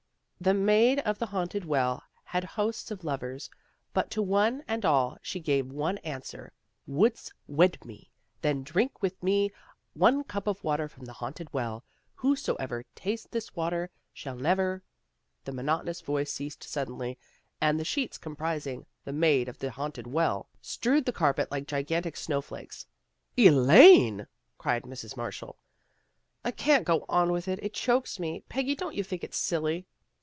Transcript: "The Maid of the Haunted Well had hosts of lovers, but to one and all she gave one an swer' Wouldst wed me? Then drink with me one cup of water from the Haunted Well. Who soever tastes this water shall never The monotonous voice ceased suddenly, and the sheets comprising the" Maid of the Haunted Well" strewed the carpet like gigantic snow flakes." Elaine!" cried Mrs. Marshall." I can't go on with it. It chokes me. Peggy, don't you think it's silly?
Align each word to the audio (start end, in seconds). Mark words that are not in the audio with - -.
"The 0.51 0.55
Maid 0.55 0.97
of 1.01 1.19
the 1.19 1.27
Haunted 1.27 1.65
Well 1.65 2.01
had 2.23 2.43
hosts 2.43 2.89
of 2.89 3.03
lovers, 3.03 3.47
but 3.93 4.09
to 4.09 4.23
one 4.23 4.63
and 4.67 4.83
all 4.83 5.19
she 5.21 5.39
gave 5.39 5.67
one 5.67 5.99
an 5.99 6.21
swer' 6.21 6.49
Wouldst 6.87 7.31
wed 7.45 7.77
me? 7.85 8.09
Then 8.41 8.63
drink 8.63 9.03
with 9.03 9.21
me 9.21 9.51
one 9.93 10.23
cup 10.23 10.47
of 10.47 10.63
water 10.63 10.87
from 10.87 11.05
the 11.05 11.13
Haunted 11.13 11.53
Well. 11.53 11.85
Who 12.15 12.35
soever 12.35 12.85
tastes 12.95 13.27
this 13.29 13.55
water 13.55 13.91
shall 14.13 14.35
never 14.35 14.81
The 15.45 15.51
monotonous 15.51 16.01
voice 16.01 16.33
ceased 16.33 16.63
suddenly, 16.63 17.19
and 17.61 17.79
the 17.79 17.85
sheets 17.85 18.17
comprising 18.17 18.87
the" 19.05 19.13
Maid 19.13 19.47
of 19.47 19.59
the 19.59 19.69
Haunted 19.69 20.07
Well" 20.07 20.49
strewed 20.63 21.05
the 21.05 21.13
carpet 21.13 21.51
like 21.51 21.67
gigantic 21.67 22.17
snow 22.17 22.41
flakes." 22.41 22.87
Elaine!" 23.37 24.25
cried 24.57 24.85
Mrs. 24.85 25.15
Marshall." 25.15 25.59
I 26.43 26.49
can't 26.49 26.85
go 26.87 27.05
on 27.07 27.31
with 27.31 27.47
it. 27.47 27.59
It 27.61 27.75
chokes 27.75 28.17
me. 28.17 28.43
Peggy, 28.49 28.73
don't 28.73 28.95
you 28.95 29.03
think 29.03 29.23
it's 29.23 29.37
silly? 29.37 29.85